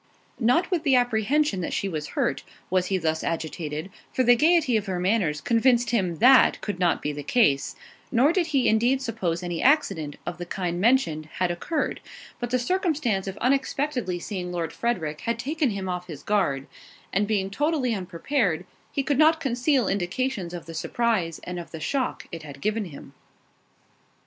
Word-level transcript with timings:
Not 0.39 0.71
with 0.71 0.81
the 0.81 0.95
apprehension 0.95 1.61
that 1.61 1.73
she 1.73 1.87
was 1.87 2.07
hurt, 2.17 2.41
was 2.71 2.87
he 2.87 2.97
thus 2.97 3.23
agitated, 3.23 3.91
for 4.11 4.23
the 4.23 4.35
gaiety 4.35 4.75
of 4.75 4.87
her 4.87 4.99
manners 4.99 5.41
convinced 5.41 5.91
him 5.91 6.15
that 6.15 6.59
could 6.59 6.79
not 6.79 7.03
be 7.03 7.11
the 7.11 7.21
case, 7.21 7.75
nor 8.11 8.33
did 8.33 8.47
he 8.47 8.67
indeed 8.67 8.99
suppose 9.03 9.43
any 9.43 9.61
accident, 9.61 10.15
of 10.25 10.39
the 10.39 10.45
kind 10.47 10.81
mentioned, 10.81 11.27
had 11.33 11.51
occurred; 11.51 12.01
but 12.39 12.49
the 12.49 12.57
circumstance 12.57 13.27
of 13.27 13.37
unexpectedly 13.37 14.17
seeing 14.17 14.51
Lord 14.51 14.73
Frederick 14.73 15.21
had 15.21 15.37
taken 15.37 15.69
him 15.69 15.87
off 15.87 16.07
his 16.07 16.23
guard, 16.23 16.65
and 17.13 17.27
being 17.27 17.51
totally 17.51 17.93
unprepared, 17.93 18.65
he 18.91 19.03
could 19.03 19.19
not 19.19 19.39
conceal 19.39 19.87
indications 19.87 20.51
of 20.51 20.65
the 20.65 20.73
surprise, 20.73 21.39
and 21.43 21.59
of 21.59 21.69
the 21.69 21.79
shock 21.79 22.27
it 22.31 22.41
had 22.41 22.59
given 22.59 22.85
him. 22.85 23.13